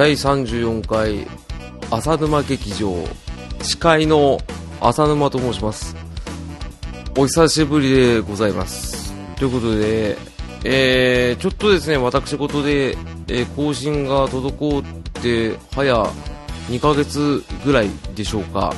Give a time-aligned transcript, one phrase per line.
[0.00, 1.26] 第34回
[1.90, 2.94] 浅沼劇場。
[3.60, 4.38] 司会の
[4.80, 5.94] 浅沼と申します。
[7.18, 9.12] お久しぶりでございます。
[9.36, 10.16] ということで、
[10.64, 12.92] えー、ちょっとですね私事で、
[13.28, 16.04] えー、更新が滞って早
[16.70, 18.72] 2ヶ月ぐらいでしょうか。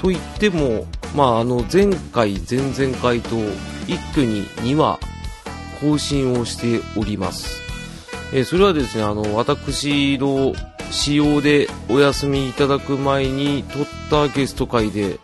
[0.00, 3.34] と言っても、まあ、あの前回前々回と
[3.88, 5.00] 一挙に2話
[5.80, 7.63] 更新をしております。
[8.34, 10.54] えー、それはですね、あの、私の
[10.90, 15.20] 仕様でお休みいただく前に撮ったゲスト会で、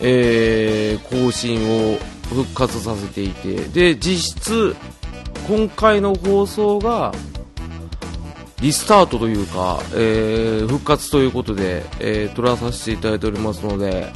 [0.00, 4.76] えー、更新を復活させていて、で、実質、
[5.48, 7.12] 今回の放送が、
[8.60, 14.12] リスタートというか、えー、復活ということで、えー、撮らさせていただいておりますので、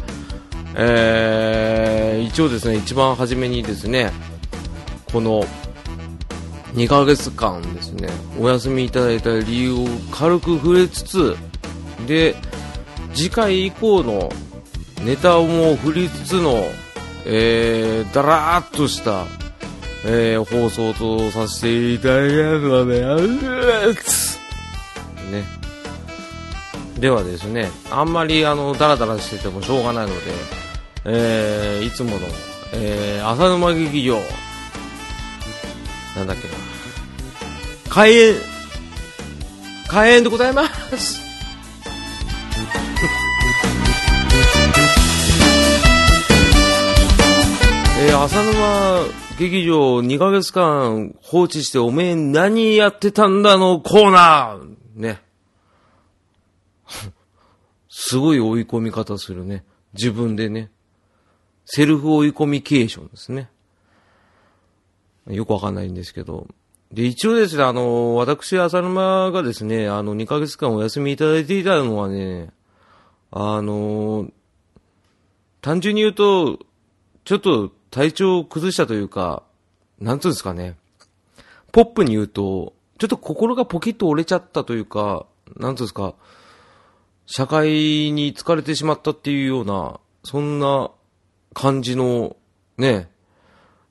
[0.77, 4.13] えー、一応ですね、一番初めにですね、
[5.13, 5.45] この、
[6.77, 11.37] 2ヶ月間ですね、お休みいただいた理由を軽く触れつつ、
[12.07, 12.35] で、
[13.15, 14.29] 次回以降の
[15.03, 16.65] ネタをも振りつつの、
[17.25, 19.25] えー、だらーっとした、
[20.05, 23.01] えー、放送とさせていただきますので、
[25.33, 25.45] ね。
[27.01, 30.21] ではですね、あんまりあの、ダラダラしててもしょうがないので、
[31.07, 32.27] えー、いつもの、
[32.75, 34.19] えー、浅沼劇場、
[36.17, 36.55] なんだっけな。
[37.91, 38.35] 開演、
[39.89, 41.21] 開演でございます。
[47.99, 49.01] えー、浅沼
[49.39, 55.21] 劇場2ヶ月間放置しておめえ何やってたんだのコーナーね。
[57.91, 59.65] すごい追い込み方するね。
[59.93, 60.71] 自分でね。
[61.67, 63.51] セルフ追い込みケーションですね。
[65.29, 66.47] よくわかんないんですけど。
[66.93, 72.51] で、一応ですね、あの、私、浅沼がですね、あの、2ヶ月間お休みいただいていたのはね、
[73.31, 74.31] あの、
[75.61, 76.61] 単純に言うと、
[77.25, 79.43] ちょっと体調を崩したというか、
[79.99, 80.77] なんつうんですかね。
[81.73, 85.27] ポップに言うと、ちょっと心がポキッと折れちゃったというか、
[85.57, 86.15] なんつうんですか、
[87.27, 90.91] 社会に疲れてしまったっていうような、そんな
[91.53, 92.37] 感じの、
[92.79, 93.09] ね、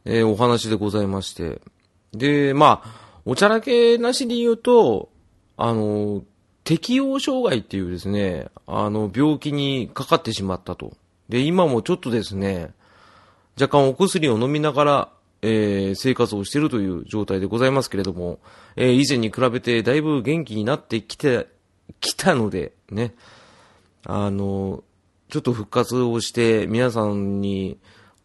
[0.06, 1.62] えー、お話でございまして。
[2.14, 5.10] で、まあ、おちゃらけなしで言うと、
[5.58, 6.24] あの、
[6.64, 10.94] 適応障害っていうですね、あの、病気にかかってしまったと。
[11.30, 12.72] で、今もちょっとですね、
[13.60, 15.10] 若干お薬を飲みながら、
[15.42, 18.40] えー、生活をしているという状態でございますけれども、
[18.76, 21.48] えー、以前に比べてだいぶ元気になってきて、
[22.02, 23.14] きたので、ね、
[24.04, 24.84] あの、
[25.30, 27.78] ちょっと復活をして皆さんに、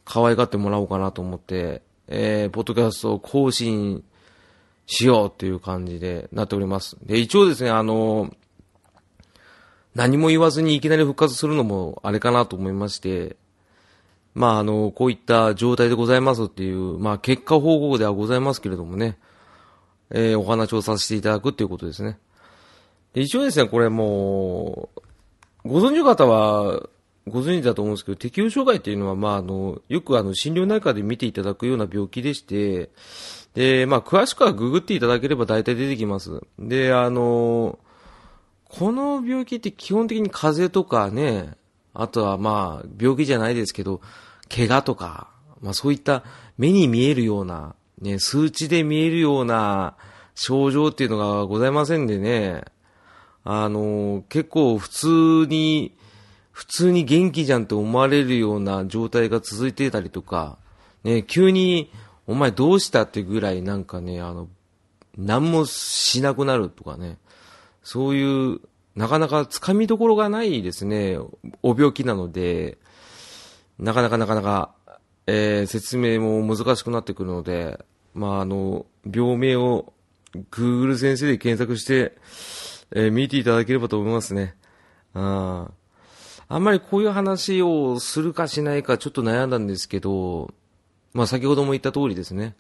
[0.05, 4.03] 可愛がってもらおうかなと思って、えー、ポッドキャストを更新
[4.87, 6.97] しようっていう感じでなっております。
[7.05, 8.34] で、一応ですね、あの、
[9.94, 13.37] 何も言わずにいきなり復活するのもあれかなと思いまして、
[14.34, 19.19] まあ、あの、こういった状態でございますっていう、まあ、結果報告ではございますけれどもね、
[20.10, 22.19] えー、お話をさせていただくっていうことですね。
[23.12, 24.89] で一応ですね、これも
[25.65, 26.89] う、ご存知の方は、
[27.27, 32.91] ご存知だと思うんですけど、適応障害っていうのは、まあ、あの、よくあの、心療内科で見ていただくような病気でして、
[33.55, 36.41] で、まあ、詳しくはググっていただければ大体出てきます。
[36.59, 37.79] で、あの、
[38.69, 41.57] この病気って基本的に風邪とかね、
[41.93, 44.01] あとはまあ、病気じゃないですけど、
[44.49, 45.29] 怪我とか、
[45.61, 46.25] まあそういった
[46.57, 49.97] 目に見えるような、ね、数値で見えるような
[50.35, 52.63] 症状っていうのがございませんでね、
[53.45, 55.95] あの、結構普通に
[56.60, 60.59] 普通に元気じゃんって思われるような状態が続いてたりとか、
[61.04, 61.91] ね、急に、
[62.27, 64.47] お前どうしたってぐらいなんかね、あの、
[65.16, 67.16] 何もしなくなるとかね、
[67.83, 68.60] そういう、
[68.95, 71.16] なかなか掴みどころがないですね、
[71.62, 72.77] お病気なので、
[73.78, 74.74] なかなかなかなか、
[75.27, 77.83] えー、説明も難しくなってくるので、
[78.13, 79.95] まあ、あの、病名を
[80.51, 82.18] Google 先生で検索して、
[82.91, 84.56] えー、見ていただければと思いますね。
[85.15, 85.79] ああ
[86.53, 90.53] あんまりこういう話をするかしないかちょっと悩んだんですけど、
[91.13, 92.57] まあ先ほども言った通りですね。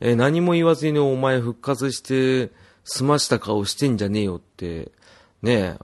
[0.00, 2.50] えー、何も言わずにお前復活して
[2.82, 4.90] 済ました顔してんじゃねえよって、
[5.40, 5.78] ね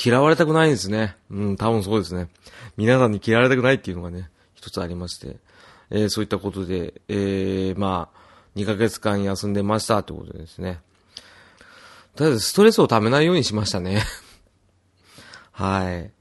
[0.00, 1.16] 嫌われたくないんですね。
[1.28, 2.28] うん、多分そうですね。
[2.76, 5.38] 皆さんに嫌われたくないっていうのがね、一つありまして。
[5.90, 8.18] えー、そういったことで、えー、まあ、
[8.54, 10.78] 2ヶ月間休んでましたってことですね。
[12.14, 14.04] とりあえずストレスを溜めないようにしましたね。
[15.50, 16.12] はい。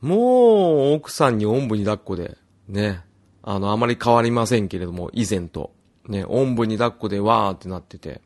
[0.00, 2.36] もう、奥さんにおんぶに抱っこで、
[2.68, 3.02] ね。
[3.42, 5.72] あの、あまり変わりませんけれども、以前と。
[6.08, 8.20] ね、おんぶに抱っこでわーってなってて。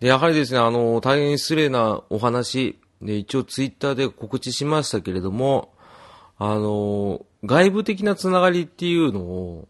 [0.00, 5.74] で、やはりですね、あの、大変失礼なお話、で、一応ツイッターで告知しましたけれども、
[6.38, 9.68] あの、外部的なつながりっていうのを、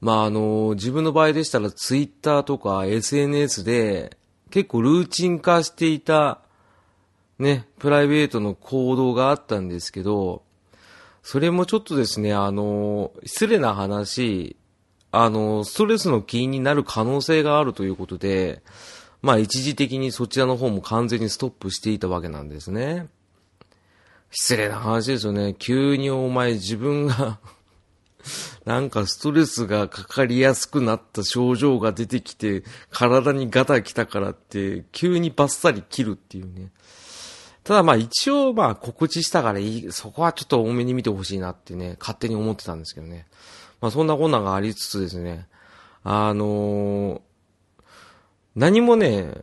[0.00, 4.16] まあ、あの、自分の場合でしたらツイッターとか SNS で
[4.50, 6.40] 結構ルーチン化していた、
[7.38, 10.42] ね、プライベートの行動があったんですけど、
[11.22, 14.56] それもちょっとですね、あの、失礼な話、
[15.10, 18.62] あの、ストレスの起因になる可能性があるということで、
[19.22, 23.08] まあ一時的にそちらの方も完全にストップしていたわけなんですね。
[24.30, 25.54] 失礼な話ですよね。
[25.58, 27.38] 急にお前自分が
[28.64, 36.70] なんかストレスがかかりやすくなった症状が出てきて、体にガタ来たからって、急にバッサリ切るっていうね。
[37.68, 43.26] ただまあ一応まあ告知したからいい、そこはちょっと多めに見てほしいなってね、勝手に思ってたんですけどね。
[43.82, 45.46] まあそんなこんながありつつですね、
[46.02, 47.20] あのー、
[48.56, 49.34] 何もね、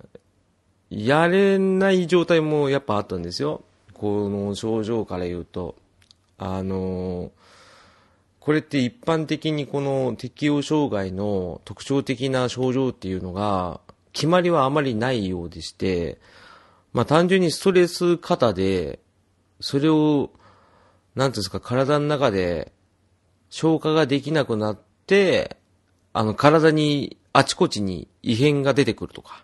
[0.90, 3.62] やれない状態もやっぱあったんですよ。
[3.94, 5.76] この症状から言うと。
[6.40, 7.30] あのー、
[8.40, 13.82] これって一般的にこの適応障害の特徴的な症状っていうのが、
[14.14, 16.18] 決まりはあまりないようでして、
[16.96, 19.00] まあ単純にストレス型で、
[19.60, 20.32] それを、
[21.14, 22.72] なんていうんですか、体の中で
[23.50, 25.58] 消化ができなくなって、
[26.14, 29.44] あの体にあちこちに異変が出てくるとか。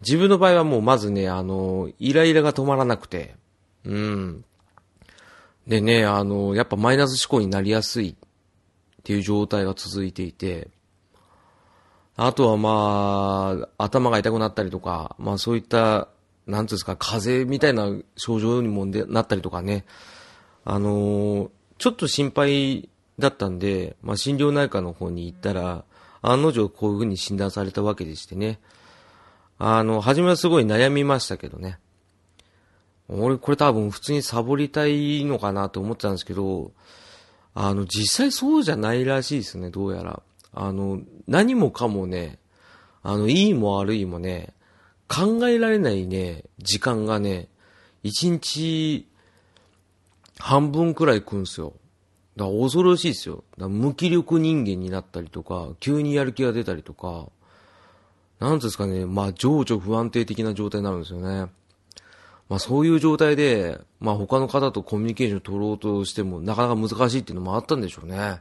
[0.00, 3.36] 自分の場合はもうまずね、あの、イライラが止まらなくて、
[3.84, 4.44] うん。
[5.68, 8.14] でね、あの、やっぱマイナス思考になりやすいっ
[9.04, 10.70] ていう状態が続いていて、
[12.16, 16.08] あとはまあ、頭が痛くなったりとか、まあそういった、
[16.48, 19.84] なんていうんですか、風邪みたいな症状にもなったりとかね、
[20.64, 25.84] あのちょっと心配だったんで、まあ心療内科の方に行ったら、
[26.22, 28.58] 案の定こういう風に診断されたわけでしてね。
[29.58, 31.78] あの、初めはすごい悩みましたけどね。
[33.08, 36.72] 俺、これ多分普通にサボりたいのかなと思ってたんですけど、
[37.54, 40.22] あの、実際そうじゃないらしいですね、どうやら。
[40.52, 42.38] あの、何もかもね、
[43.02, 44.54] あの、いいも悪いもね、
[45.08, 47.48] 考えられないね、時間がね、
[48.02, 49.08] 一日
[50.38, 51.72] 半分くらい来るんすよ。
[52.36, 53.42] だから恐ろしいですよ。
[53.58, 57.26] だ無気力人間になったりとか、急にやる気が出たりとか、
[58.38, 61.50] なんですかね、まあ情緒不安定的な状態になるんですよね。
[62.48, 68.40] まあそういう状態で、まあ他の方とコミュニケーション取ろうとしてもなかなか難しいっていうのもあったんでしょうね。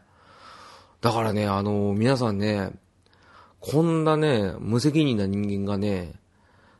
[1.01, 2.71] だからね、あの、皆さんね、
[3.59, 6.13] こんなね、無責任な人間がね、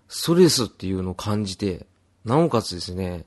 [0.08, 1.86] ストレスっていうのを感じて、
[2.26, 3.26] なおかつですね、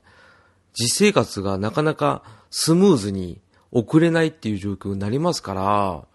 [0.73, 3.41] 実生活がなかなかスムーズに
[3.71, 6.05] 送れないっていう状況になりますから、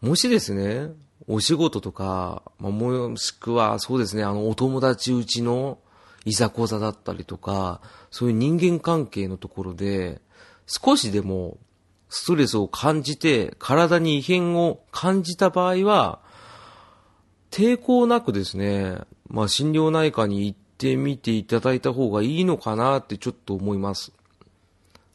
[0.00, 0.92] もしですね、
[1.26, 5.78] お仕事とか、ま、もしくはそうですね、あの、お友達うちの
[6.24, 10.20] いざこざだったりとか、そういう人間関係のところで、
[10.66, 11.58] 少しでも
[12.08, 16.20] ストレスを感じて、体に異変を感じた場合は、
[17.50, 18.98] 抵抗なくですね、
[19.28, 24.12] まあ、心療内科に行ってみていただいた方がいいのかなってちょっと思います。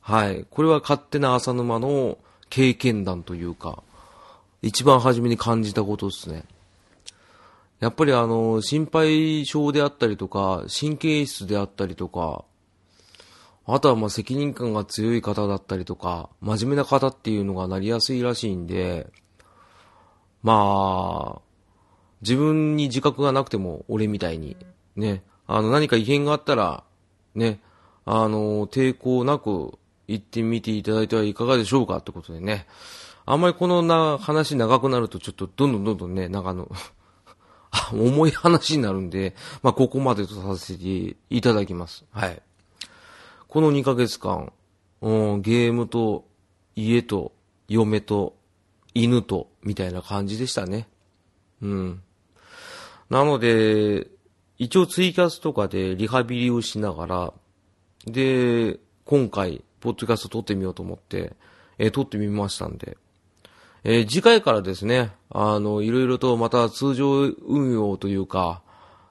[0.02, 0.46] はい。
[0.50, 2.18] これは勝手な浅沼の
[2.50, 3.82] 経験談というか、
[4.62, 6.44] 一番初めに感じたことですね。
[7.80, 12.46] やっぱりあの、心配性であったりとか、神経質であったりとか、
[13.66, 19.08] あとはまあ責任感が強い方だったりとか、真面目な方っていうのがなりやすいらしいんで、
[20.44, 21.42] まあ、
[22.24, 24.58] 自分に自覚がなくても俺みたいに、
[24.96, 26.84] ね、あの何か異変があったら、
[27.36, 27.60] ね、
[28.06, 29.78] あの、抵抗なく
[30.08, 32.66] 行ってみていただいてはいかがでしょうかってことでね。
[33.26, 36.70] あんまりこのな、話長くなるとちょっとどんどんどんどんね、なんかあの
[37.94, 42.06] 重い話になるんで、まあ、ここまでとさせていただきます。
[42.12, 42.42] はい。
[43.48, 44.52] この2ヶ月間、
[45.02, 46.26] うん、ゲームと
[46.76, 47.34] 家と
[47.68, 48.36] 嫁と
[48.94, 50.88] 犬とみたいな感じでしたね。
[51.62, 52.02] うん。
[53.14, 54.08] なので、
[54.58, 57.34] 一応ツイキャスとかでリハビリをしながら、
[58.08, 61.34] で、今回、ポッドキャスト撮ってみようと思って、
[61.78, 62.98] えー、撮ってみましたんで。
[63.84, 68.64] えー、次回からですね、あの、いろいろとまた通常運用というか、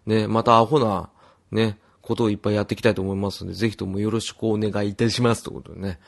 [0.05, 1.09] ね、またアホな、
[1.53, 5.45] ね、ことをいっぱいやっていきたいと思いますので、ぜひともよろしくお願いいたします。
[5.45, 6.01] ということでね。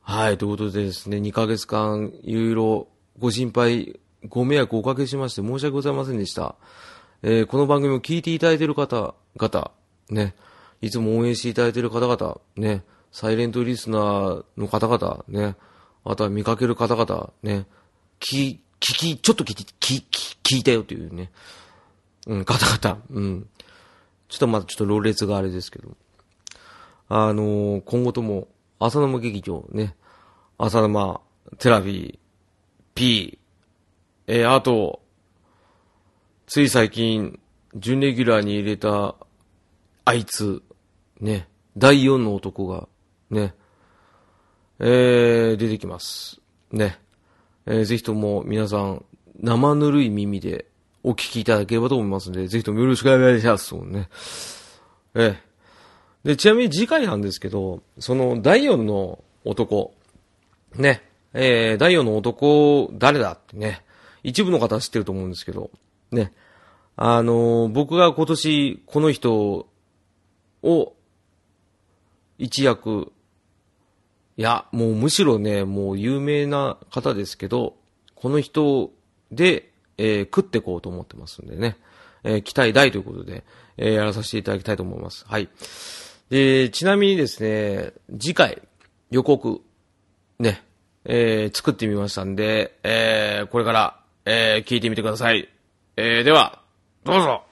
[0.00, 2.88] はい、ということでですね、2ヶ月間、いろいろ
[3.18, 6.54] ご心配、ご迷惑をおかけしまして申し訳ございませんでした。
[7.22, 9.70] えー、この番組を聞いていただいている方々、
[10.10, 10.34] ね、
[10.80, 15.56] いつも応援していただいている方々、ね、サイレントリスナーの方々、ね、
[16.04, 17.66] あとは見かける方々、ね、
[18.20, 20.04] 聞、聞き、ちょっと聞いて、聞、
[20.42, 21.30] 聞いたよというね、
[22.26, 22.98] うん、ガタガタ。
[23.10, 23.48] うん。
[24.28, 25.96] ちょっとまだちょっとろれつがあれですけど。
[27.08, 28.48] あのー今後とも、
[28.78, 29.94] 浅沼劇場ね、
[30.58, 31.20] 浅沼、
[31.58, 32.18] テラビー、
[32.94, 33.38] P、
[34.34, 35.02] えーあと、
[36.46, 37.38] つい最近、
[37.74, 39.14] 準レギュラーに入れた、
[40.06, 40.62] あいつ、
[41.20, 42.88] ね、第4の男が、
[43.28, 43.54] ね、
[44.78, 46.40] えー、出てきます。
[46.70, 46.98] ね。
[47.66, 49.04] えーぜひとも皆さん、
[49.38, 50.64] 生ぬるい耳で
[51.02, 53.66] お聞きいただければと思いますので、ぜひともよろしくお願いします。
[53.66, 54.08] そうね。
[55.14, 55.38] え
[56.24, 56.28] え。
[56.28, 59.92] で、ちなみに次回なんですけど、その第4の男、
[60.76, 61.02] ね、
[61.34, 63.84] えー、第4の男、誰だってね、
[64.22, 65.70] 一部の方は知ってると思うんですけど、
[66.10, 66.32] ね、
[66.96, 69.66] あの僕が今年この人
[70.62, 70.94] を
[72.38, 73.12] 一役、
[74.36, 77.76] いや、もうむしろね、もう有名な方ですけど、
[78.14, 78.90] この人
[79.30, 81.76] で、えー食ってこうと思ってますんでね、
[82.24, 83.44] えー期待大ということで、
[83.76, 85.24] えーやらさせていただきたいと思います。
[85.28, 85.48] はい。
[86.30, 88.62] で、ちなみにですね、次回、
[89.10, 89.60] 予告、
[90.38, 90.62] ね、
[91.04, 95.48] えー作ってみましたんで、えーこれから、えー聞いてみてください。
[95.96, 96.62] えーでは、
[97.04, 97.42] どうぞ。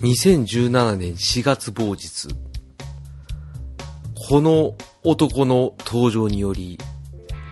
[0.00, 2.28] 2017年4月某日、
[4.28, 6.78] この男の登場により、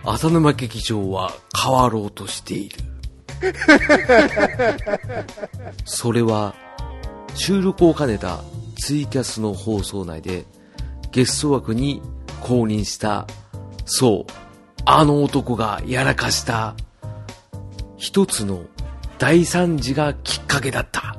[0.05, 2.77] 浅沼劇場は変わろうとしている。
[5.83, 6.55] それは、
[7.33, 8.39] 収録を兼ねた
[8.77, 10.45] ツイキャスの放送内で、
[11.11, 12.01] ゲスト枠に
[12.39, 13.27] 公認した、
[13.85, 14.44] そう、
[14.87, 16.75] あの男がやらかした、
[17.97, 18.65] 一つの
[19.17, 21.17] 大惨事がきっかけだった。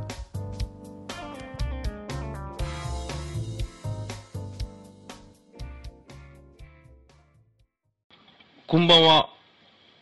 [8.68, 9.28] こんばんは。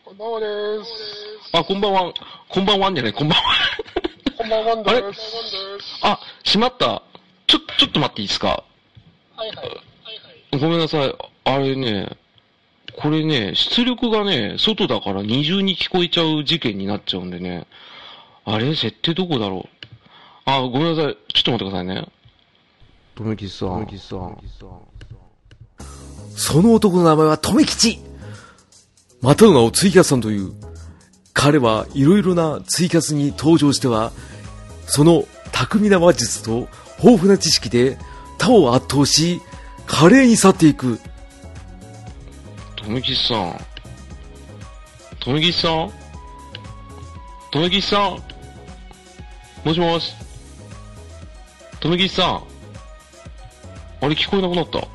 [0.05, 0.45] こんばんはで
[0.85, 0.91] す。
[1.53, 2.13] あ、こんばんは。
[2.49, 3.43] こんばんはんじゃない、こんばんは。
[4.37, 5.01] こんばんはあれ？
[5.01, 5.19] です。
[6.03, 7.01] あ、しまった。
[7.47, 8.63] ちょ、ちょっと待っていいですか？
[9.35, 9.55] はいはい。
[9.57, 9.71] はいは
[10.51, 10.59] い。
[10.59, 11.15] ごめんなさい。
[11.45, 12.15] あれね、
[12.97, 17.67] これね、出力がね、外だから二重に聞こえちゃう事件になっちゃうんでね。
[18.45, 19.89] あれ設定どこだろう
[20.45, 21.17] あ、ごめんなさい。
[21.33, 22.07] ちょっと待ってくださいね。
[23.15, 23.87] とめきさん。
[26.37, 27.99] その男の名前はとめきち
[29.21, 30.53] またの名をツイキャスさんという。
[31.33, 34.11] 彼はいろいろなツイキャスに登場しては、
[34.85, 36.69] その巧みな話術と
[37.03, 37.97] 豊富な知識で
[38.37, 39.41] 他を圧倒し、
[39.85, 40.99] 華麗に去っていく。
[42.85, 43.59] とめさん。
[45.19, 45.91] とめさん？
[47.51, 48.21] とめさん？
[49.67, 50.13] もしもし？
[51.79, 52.43] とめさん？
[54.01, 54.87] あれ聞こえなくなった？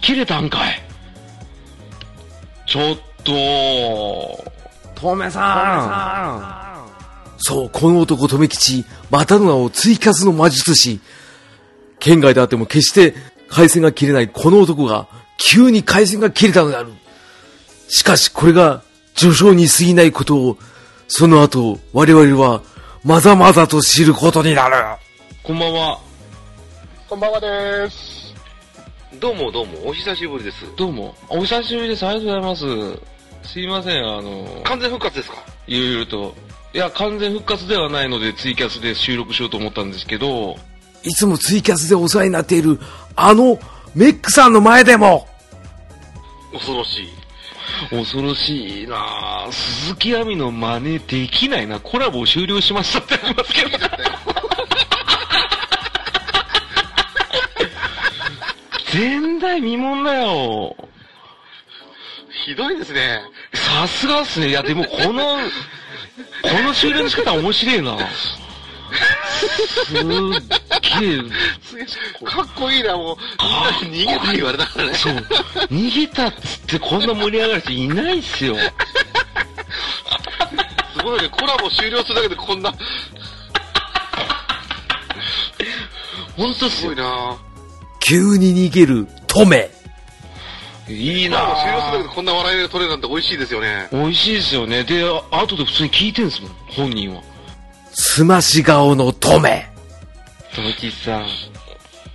[0.00, 0.80] 切れたんかい
[2.66, 3.32] ちょっと。
[4.94, 11.00] とめさんそう、この男とめきち、またの名をツイキャスの魔術師。
[11.98, 13.14] 県外であっても決して
[13.48, 15.06] 回線が切れないこの男が、
[15.44, 16.92] 急に回線が切れたのである。
[17.88, 18.82] しかしこれが
[19.14, 20.58] 序章に過ぎないことを、
[21.08, 22.62] その後、我々は、
[23.04, 24.76] まざまざと知ることになる。
[25.42, 25.98] こんばんは。
[27.08, 28.34] こんばんはです。
[29.20, 30.64] どうもどうも、お久しぶりです。
[30.76, 31.14] どうも。
[31.28, 32.06] お久しぶりです。
[32.06, 32.96] ありがとうございま
[33.44, 33.52] す。
[33.52, 35.36] すいません、あの、完全復活ですか？
[35.66, 36.34] いろいろと。
[36.72, 40.56] いや、完全復活ではないので、ツイキャスで収録しようと思ったんですけど、
[41.02, 42.80] いつもツイキャスでお世話になっている、
[43.16, 43.58] あの、
[43.94, 45.28] メックさんの前でも、
[46.52, 47.08] 恐ろしい。
[47.90, 51.80] 恐ろしいなぁ鈴木亜美の真似できないな。
[51.80, 53.78] コラボ終了しましたってありますけど。
[58.94, 60.76] 前代未聞だよ。
[62.44, 63.22] ひどいですね。
[63.54, 64.48] さすがっすね。
[64.48, 65.38] いや、でもこの、
[66.42, 67.96] この終了の仕方面白いな。
[68.92, 71.20] すっげえ、
[71.62, 71.86] すげえ
[72.24, 73.16] かっこいいな、もう。
[73.84, 74.94] みんなに逃げて言われたからね。
[74.94, 75.14] そう。
[75.70, 78.56] 逃げたっつってこんな盛り上がる人いないっすよ。
[80.94, 82.72] すごいね、コラボ終了するだけでこんな、
[86.36, 86.96] ほんとっすごい。
[86.96, 87.36] な
[88.00, 89.70] 急に逃げる、トメ。
[90.88, 93.88] いいコラボ終了するだけなでこんな笑いが取れるなんて美味しいですよね。
[93.90, 94.84] 美味しいですよね。
[94.84, 97.22] で、あ後で普通に聞いてんすもん、本人は。
[97.94, 99.70] すまし顔のトメ。
[100.54, 101.26] とめきさん、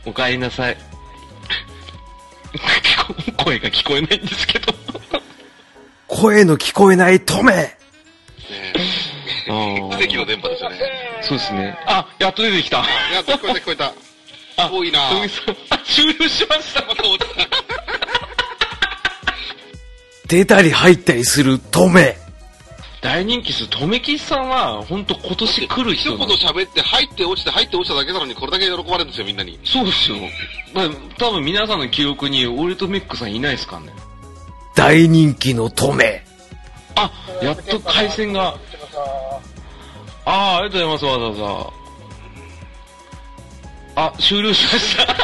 [0.05, 0.77] お帰りなさい。
[3.43, 4.73] 声が聞こえないんですけど。
[6.07, 7.77] 声の聞こえないトメ。
[9.45, 10.77] 奇跡の電波ですよね。
[11.21, 11.77] そうですね。
[11.85, 12.79] あ、やっと出てきた。
[12.79, 12.81] い
[13.13, 13.93] や、聞こえた聞こえた。
[14.59, 15.11] あ多いな
[15.85, 16.83] 終了しました。
[16.85, 17.47] また落ちた。
[20.27, 22.17] 出たり入ったりするトメ。
[23.01, 23.69] 大人気です。
[23.69, 29.59] とめきちさんは、本当今年来る一言人なの喋って、入って落ちて、入って落ちただけなのに、これだけ喜ばれるんですよ、みんなに。
[29.63, 30.17] そうですよ。
[30.73, 33.93] まあ、多分皆さんの記憶に、俺とメックさんいないですからね。
[34.75, 36.25] 大人気のトメ。
[36.95, 37.11] あ、
[37.41, 38.55] やっと回線が。
[40.25, 41.71] ああ、ありがとうございます、わざわ
[43.95, 44.03] ざ。
[44.07, 45.15] あ、終了しました。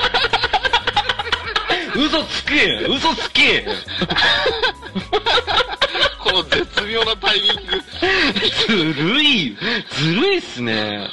[1.95, 3.65] 嘘つけ嘘つけ
[6.23, 7.81] この絶妙なタイミング。
[8.67, 9.57] ずるい
[9.91, 11.09] ずるいっすね。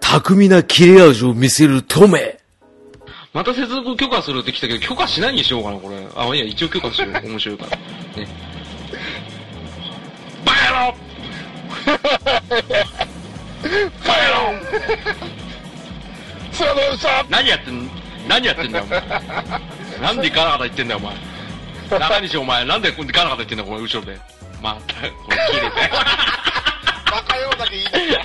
[0.00, 2.38] 巧みな切れ味を見せるトメ。
[3.32, 5.96] また接続許可するって来たけど、許可しないにしようかな、これ。
[6.16, 7.12] あ、いや、一応許可しよう。
[7.28, 7.76] 面白いから。
[7.76, 7.78] ね。
[10.44, 10.94] バカ野郎
[11.86, 12.08] バカ
[14.16, 14.48] 野郎
[17.28, 17.90] 何やってん、
[18.28, 19.00] 何やってんだよ、お前。
[20.00, 21.27] なんでガラガラ言ってんだよ、お前。
[21.90, 24.18] 中西お前、なんでガラガラ言ってんだよ、これ、後ろで。
[24.62, 25.10] また、これ
[25.50, 25.76] 切れて。
[27.10, 28.18] バカ野郎だけいいですよ。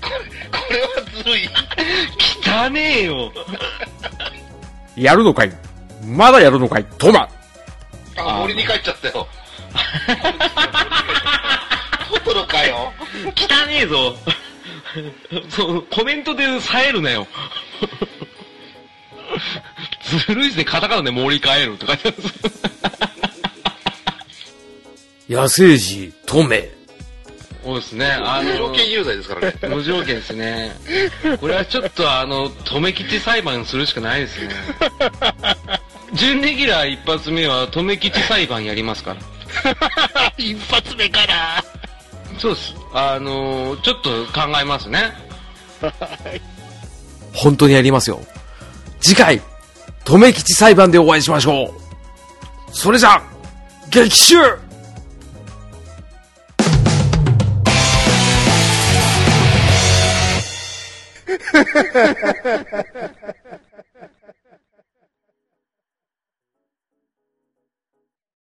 [0.00, 0.20] これ、
[0.50, 1.48] これはずるい。
[2.46, 3.32] 汚ねえよ。
[4.96, 5.52] やるのかい？
[6.04, 6.84] まだやるのかい？
[6.98, 7.28] トマ。
[8.16, 9.26] あ、森に帰っちゃったよ。
[12.10, 12.92] トトロかよ。
[13.36, 14.16] 汚ねえぞ。
[15.48, 17.26] そう、コメントで冴えるなよ。
[20.26, 22.78] ずるいっすね、カタカナで森帰るとか言ってます。
[25.28, 26.70] 野生児トメ。
[27.62, 29.54] そうですね、あの、条件有罪ですからね。
[29.68, 30.72] 無条件ですね。
[31.38, 34.54] これはちょっとあの、止め吉裁判するしかないですね。
[36.14, 39.20] 準レギュラー一発目は止め吉裁判やりますから。
[40.38, 41.62] 一発目から
[42.38, 42.74] そうです。
[42.94, 45.12] あのちょっと考えますね。
[47.34, 48.20] 本当にやりますよ。
[49.00, 49.40] 次回、
[50.04, 51.70] 留吉裁判でお会いしましょう。
[52.72, 53.22] それじゃ、
[53.90, 54.36] 激臭